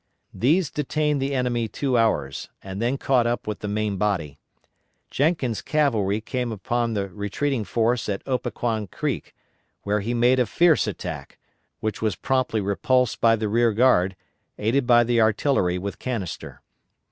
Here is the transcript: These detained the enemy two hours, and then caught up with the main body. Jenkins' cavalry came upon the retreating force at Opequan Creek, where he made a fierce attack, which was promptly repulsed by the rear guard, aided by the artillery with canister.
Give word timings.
These 0.33 0.71
detained 0.71 1.21
the 1.21 1.35
enemy 1.35 1.67
two 1.67 1.95
hours, 1.95 2.49
and 2.63 2.81
then 2.81 2.97
caught 2.97 3.27
up 3.27 3.45
with 3.45 3.59
the 3.59 3.67
main 3.67 3.97
body. 3.97 4.39
Jenkins' 5.11 5.61
cavalry 5.61 6.19
came 6.21 6.51
upon 6.51 6.95
the 6.95 7.07
retreating 7.09 7.63
force 7.63 8.09
at 8.09 8.25
Opequan 8.25 8.87
Creek, 8.89 9.35
where 9.83 9.99
he 9.99 10.15
made 10.15 10.39
a 10.39 10.47
fierce 10.47 10.87
attack, 10.87 11.37
which 11.81 12.01
was 12.01 12.15
promptly 12.15 12.61
repulsed 12.61 13.21
by 13.21 13.35
the 13.35 13.47
rear 13.47 13.73
guard, 13.73 14.15
aided 14.57 14.87
by 14.87 15.03
the 15.03 15.21
artillery 15.21 15.77
with 15.77 15.99
canister. 15.99 16.63